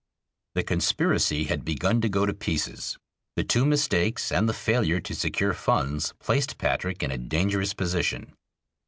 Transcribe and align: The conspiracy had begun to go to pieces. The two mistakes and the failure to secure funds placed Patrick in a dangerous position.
The 0.55 0.63
conspiracy 0.63 1.43
had 1.43 1.63
begun 1.63 2.01
to 2.01 2.09
go 2.09 2.25
to 2.25 2.33
pieces. 2.33 2.97
The 3.35 3.43
two 3.43 3.67
mistakes 3.67 4.31
and 4.31 4.49
the 4.49 4.51
failure 4.51 4.99
to 4.99 5.13
secure 5.13 5.53
funds 5.53 6.15
placed 6.17 6.57
Patrick 6.57 7.03
in 7.03 7.11
a 7.11 7.19
dangerous 7.19 7.75
position. 7.75 8.33